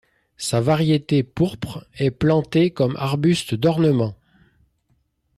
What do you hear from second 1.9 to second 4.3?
est plantée comme arbuste d'ornement.